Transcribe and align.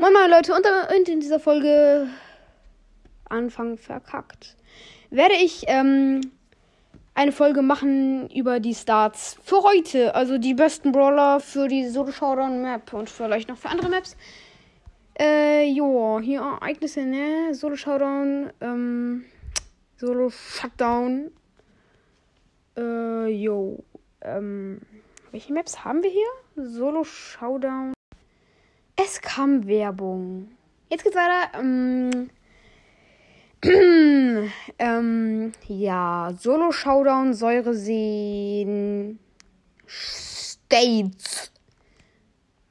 Moin 0.00 0.14
Moin 0.14 0.30
Leute, 0.30 0.54
und, 0.54 0.64
und 0.96 1.08
in 1.10 1.20
dieser 1.20 1.38
Folge 1.38 2.08
Anfang 3.28 3.76
verkackt. 3.76 4.56
Werde 5.10 5.34
ich 5.34 5.64
ähm, 5.66 6.22
eine 7.14 7.32
Folge 7.32 7.60
machen 7.60 8.30
über 8.30 8.60
die 8.60 8.74
Starts 8.74 9.36
für 9.44 9.62
heute. 9.62 10.14
Also 10.14 10.38
die 10.38 10.54
besten 10.54 10.92
Brawler 10.92 11.38
für 11.38 11.68
die 11.68 11.86
Solo 11.86 12.12
Showdown 12.12 12.62
Map 12.62 12.94
und 12.94 13.10
vielleicht 13.10 13.50
noch 13.50 13.58
für 13.58 13.68
andere 13.68 13.90
Maps. 13.90 14.16
Äh, 15.18 15.68
jo, 15.70 16.18
hier 16.18 16.40
Ereignisse, 16.40 17.02
ne? 17.02 17.54
Solo 17.54 17.76
Showdown, 17.76 18.54
ähm, 18.62 19.26
Solo 19.98 20.30
Shutdown. 20.30 21.30
Äh, 22.74 23.26
jo. 23.26 23.84
Ähm, 24.22 24.80
welche 25.30 25.52
Maps 25.52 25.84
haben 25.84 26.02
wir 26.02 26.10
hier? 26.10 26.28
Solo 26.56 27.04
Showdown. 27.04 27.92
Es 29.12 29.20
kam 29.20 29.66
Werbung. 29.66 30.52
Jetzt 30.88 31.02
geht's 31.02 31.16
weiter. 31.16 31.50
Ähm, 31.58 32.30
ähm, 34.78 35.52
ja, 35.66 36.32
Solo 36.38 36.70
Showdown, 36.70 37.34
Säureseen, 37.34 39.18
States. 39.88 41.50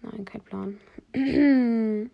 Nein, 0.01 0.23
kein 0.23 0.41
Plan. 0.41 0.79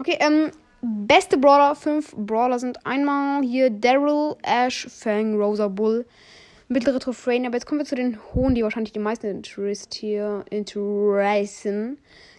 okay, 0.00 0.18
ähm, 0.18 0.50
beste 0.82 1.38
Brawler, 1.38 1.76
fünf 1.76 2.16
Brawler 2.16 2.58
sind 2.58 2.84
einmal 2.84 3.44
hier 3.44 3.70
Daryl, 3.70 4.34
Ash, 4.42 4.88
Fang, 4.90 5.36
Rosa, 5.36 5.68
Bull, 5.68 6.04
mittlere 6.66 6.98
Trophäen. 6.98 7.46
Aber 7.46 7.54
jetzt 7.54 7.66
kommen 7.66 7.78
wir 7.78 7.86
zu 7.86 7.94
den 7.94 8.18
hohen, 8.34 8.56
die 8.56 8.64
wahrscheinlich 8.64 8.92
die 8.92 8.98
meisten 8.98 9.28
interessieren. 9.28 10.42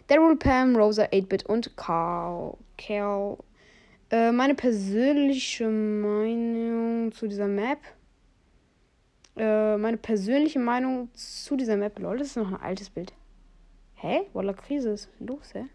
Daryl, 0.08 0.38
Pam, 0.38 0.76
Rosa, 0.76 1.04
8-Bit 1.04 1.46
und 1.48 1.76
Carl. 1.76 2.58
Carl. 2.78 3.38
Äh, 4.10 4.32
meine 4.32 4.56
persönliche 4.56 5.68
Meinung 5.68 7.12
zu 7.12 7.28
dieser 7.28 7.48
Map. 7.48 7.80
Äh, 9.36 9.78
meine 9.78 9.98
persönliche 9.98 10.60
Meinung 10.60 11.10
zu 11.14 11.58
dieser 11.58 11.76
Map. 11.76 12.00
Lol, 12.00 12.18
das 12.18 12.28
ist 12.28 12.38
noch 12.38 12.48
ein 12.48 12.62
altes 12.62 12.90
Bild. 12.90 13.14
Hä? 13.96 14.22
Walla 14.34 14.54
Krise 14.54 14.92
ist 14.92 15.10
los, 15.20 15.54
hä? 15.54 15.66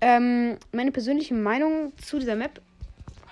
Ähm, 0.00 0.58
meine 0.72 0.92
persönliche 0.92 1.34
Meinung 1.34 1.96
zu 1.96 2.18
dieser 2.18 2.36
Map. 2.36 2.60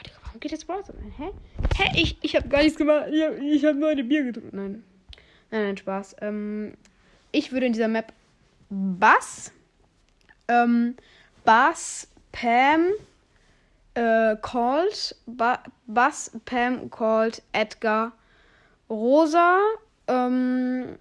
Digga, 0.07 0.17
warum 0.25 0.41
geht 0.41 0.53
jetzt 0.53 0.67
Browser? 0.67 0.95
Hä? 1.19 1.31
Hä? 1.77 2.01
Ich, 2.01 2.17
ich 2.23 2.35
hab 2.35 2.49
gar 2.49 2.63
nichts 2.63 2.79
gemacht. 2.79 3.09
Ich 3.13 3.23
hab, 3.23 3.39
ich 3.39 3.65
hab 3.65 3.77
nur 3.77 3.91
eine 3.91 4.05
Bier 4.05 4.25
getrunken. 4.25 4.57
Nein. 4.57 4.85
Nein, 5.51 5.63
nein, 5.65 5.77
Spaß. 5.77 6.17
Ähm, 6.23 6.75
ich 7.31 7.53
würde 7.53 7.67
in 7.67 7.73
dieser 7.75 7.89
Map 7.89 8.13
Bass 8.71 9.53
ähm, 10.49 10.97
Bass, 11.45 12.09
Pam, 12.33 12.87
äh, 13.95 14.37
Colt, 14.41 15.17
ba 15.27 15.61
Bass, 15.87 16.33
Pam, 16.45 16.91
Colt, 16.91 17.43
Edgar, 17.53 18.13
Rosa, 18.91 19.59
ähm, 20.09 20.97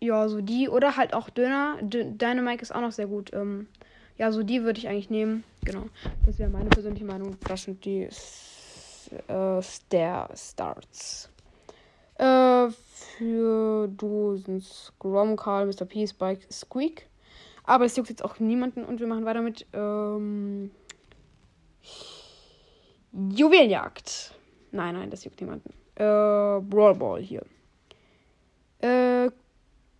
ja, 0.00 0.28
so 0.28 0.40
die, 0.40 0.68
oder 0.68 0.96
halt 0.96 1.12
auch 1.12 1.28
Döner. 1.30 1.76
D 1.82 2.04
Dynamite 2.04 2.62
ist 2.62 2.74
auch 2.74 2.80
noch 2.80 2.92
sehr 2.92 3.06
gut. 3.06 3.32
Ähm, 3.34 3.68
ja, 4.16 4.32
so 4.32 4.42
die 4.42 4.62
würde 4.62 4.78
ich 4.78 4.88
eigentlich 4.88 5.10
nehmen. 5.10 5.44
Genau. 5.64 5.84
Das 6.24 6.38
wäre 6.38 6.50
meine 6.50 6.70
persönliche 6.70 7.04
Meinung. 7.04 7.36
Das 7.46 7.64
sind 7.64 7.84
die 7.84 8.08
äh, 9.28 9.62
Star 9.62 10.30
Starts. 10.34 11.28
Äh, 12.16 12.68
für 12.70 13.88
du 13.88 14.36
sind 14.36 14.92
Grom, 14.98 15.36
Carl, 15.36 15.66
Mr. 15.66 15.84
P, 15.84 16.06
Spike, 16.06 16.50
Squeak. 16.50 17.09
Aber 17.64 17.84
es 17.84 17.96
juckt 17.96 18.08
jetzt 18.08 18.24
auch 18.24 18.38
niemanden 18.38 18.84
und 18.84 19.00
wir 19.00 19.06
machen 19.06 19.24
weiter 19.24 19.42
mit 19.42 19.66
ähm, 19.72 20.70
Juwelenjagd. 23.12 24.34
Nein, 24.72 24.94
nein, 24.94 25.10
das 25.10 25.24
juckt 25.24 25.40
niemanden. 25.40 25.70
Äh, 25.96 26.60
Brawl 26.60 26.94
Ball 26.94 27.20
hier. 27.20 27.42
Äh, 28.80 29.30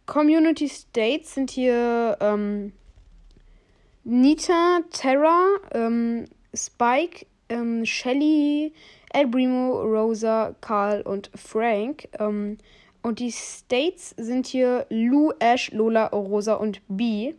Community 0.06 0.69
States 0.69 1.34
sind 1.34 1.50
hier 1.50 2.16
ähm, 2.20 2.72
Nita, 4.04 4.81
Terra, 4.91 5.47
ähm, 5.72 6.25
Spike, 6.54 7.26
ähm, 7.49 7.84
Shelly, 7.84 8.72
El 9.12 9.28
Primo, 9.28 9.82
Rosa, 9.82 10.54
Carl 10.60 11.03
und 11.03 11.31
Frank. 11.34 12.09
Ähm, 12.19 12.59
und 13.03 13.19
die 13.19 13.31
States 13.31 14.15
sind 14.16 14.47
hier 14.47 14.87
Lou, 14.88 15.32
Ash, 15.38 15.70
Lola, 15.72 16.06
Rosa 16.06 16.54
und 16.54 16.81
B. 16.88 17.34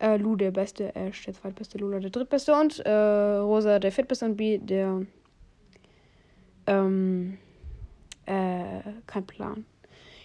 Äh, 0.00 0.16
Lu 0.16 0.36
der 0.36 0.50
beste, 0.50 0.94
Ash 0.96 1.24
der 1.24 1.34
zweitbeste, 1.34 1.78
Lola 1.78 2.00
der 2.00 2.10
drittbeste 2.10 2.54
und 2.54 2.80
äh, 2.80 2.90
Rosa 2.90 3.78
der 3.78 3.92
viertbeste 3.92 4.24
und 4.24 4.36
B 4.36 4.58
der. 4.58 5.06
Ähm. 6.66 7.38
Äh, 8.26 8.82
kein 9.06 9.26
Plan. 9.26 9.64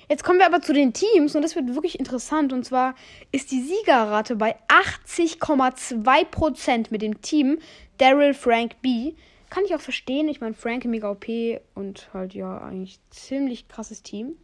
Jetzt 0.07 0.23
kommen 0.23 0.37
wir 0.37 0.45
aber 0.45 0.61
zu 0.61 0.73
den 0.73 0.93
Teams 0.93 1.35
und 1.35 1.41
das 1.41 1.55
wird 1.55 1.73
wirklich 1.73 1.97
interessant. 1.97 2.53
Und 2.53 2.63
zwar 2.63 2.93
ist 3.31 3.51
die 3.51 3.61
Siegerrate 3.61 4.35
bei 4.35 4.55
80,2% 4.67 6.91
mit 6.91 7.01
dem 7.01 7.21
Team 7.21 7.57
Daryl 7.97 8.35
Frank 8.35 8.79
B. 8.81 9.15
Kann 9.49 9.65
ich 9.65 9.73
auch 9.73 9.81
verstehen. 9.81 10.29
Ich 10.29 10.41
meine, 10.41 10.53
Frank 10.53 10.85
mega 10.85 11.09
OP 11.09 11.25
und 11.73 12.13
halt 12.13 12.35
ja 12.35 12.59
eigentlich 12.59 12.99
ziemlich 13.09 13.67
krasses 13.67 14.03
Team. 14.03 14.35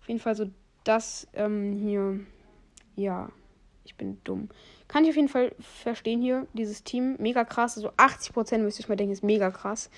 Auf 0.00 0.08
jeden 0.08 0.20
Fall 0.20 0.34
so 0.34 0.50
das 0.84 1.26
ähm, 1.32 1.72
hier. 1.72 2.20
Ja. 2.96 3.30
Ich 3.84 3.96
bin 3.96 4.18
dumm. 4.24 4.48
Kann 4.88 5.04
ich 5.04 5.10
auf 5.10 5.16
jeden 5.16 5.28
Fall 5.28 5.54
verstehen 5.60 6.20
hier, 6.20 6.46
dieses 6.52 6.84
Team. 6.84 7.16
Mega 7.18 7.44
krass. 7.44 7.76
Also 7.76 7.90
80% 7.90 8.58
müsste 8.58 8.82
ich 8.82 8.88
mal 8.88 8.96
denken, 8.96 9.12
ist 9.12 9.24
mega 9.24 9.50
krass. 9.50 9.90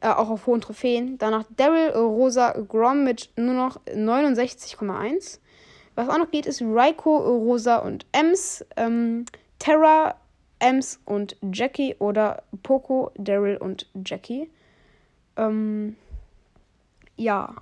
Äh, 0.00 0.08
auch 0.08 0.28
auf 0.30 0.46
hohen 0.46 0.60
Trophäen. 0.60 1.18
Danach 1.18 1.44
Daryl, 1.56 1.90
Rosa, 1.90 2.52
Grom 2.52 3.04
mit 3.04 3.30
nur 3.36 3.54
noch 3.54 3.80
69,1. 3.86 5.40
Was 5.94 6.08
auch 6.08 6.18
noch 6.18 6.30
geht, 6.30 6.46
ist 6.46 6.62
Raiko, 6.62 7.16
Rosa 7.16 7.78
und 7.78 8.06
Ems. 8.12 8.64
Ähm, 8.76 9.24
Terra, 9.58 10.16
Ems 10.58 11.00
und 11.04 11.36
Jackie. 11.52 11.96
Oder 11.98 12.42
Poco, 12.62 13.10
Daryl 13.16 13.56
und 13.56 13.88
Jackie. 14.04 14.50
Ähm, 15.36 15.96
ja. 17.16 17.54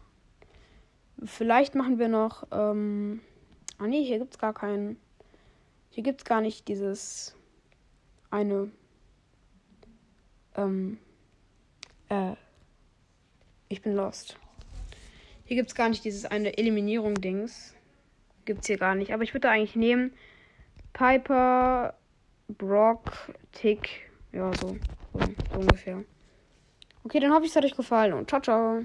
Vielleicht 1.24 1.74
machen 1.74 1.98
wir 1.98 2.08
noch. 2.08 2.44
Ähm, 2.52 3.20
ah, 3.78 3.86
nee, 3.86 4.04
hier 4.04 4.18
gibt 4.18 4.34
es 4.34 4.38
gar 4.38 4.52
keinen. 4.52 4.98
Hier 5.94 6.02
gibt 6.02 6.22
es 6.22 6.24
gar 6.24 6.40
nicht 6.40 6.66
dieses 6.66 7.36
eine. 8.28 8.68
Ähm, 10.56 10.98
äh, 12.08 12.32
ich 13.68 13.80
bin 13.80 13.94
lost. 13.94 14.36
Hier 15.44 15.56
gibt 15.56 15.68
es 15.68 15.76
gar 15.76 15.88
nicht 15.88 16.04
dieses 16.04 16.24
eine 16.24 16.58
Eliminierung-Dings. 16.58 17.76
Gibt 18.44 18.62
es 18.62 18.66
hier 18.66 18.76
gar 18.76 18.96
nicht. 18.96 19.14
Aber 19.14 19.22
ich 19.22 19.34
würde 19.34 19.48
eigentlich 19.48 19.76
nehmen 19.76 20.12
Piper, 20.94 21.94
Brock, 22.48 23.32
Tick. 23.52 24.10
Ja, 24.32 24.52
so, 24.54 24.76
so, 25.12 25.20
so 25.52 25.60
ungefähr. 25.60 26.02
Okay, 27.04 27.20
dann 27.20 27.32
hoffe 27.32 27.44
ich, 27.44 27.50
es 27.50 27.56
hat 27.56 27.64
euch 27.64 27.76
gefallen 27.76 28.14
und 28.14 28.28
ciao, 28.28 28.40
ciao. 28.40 28.82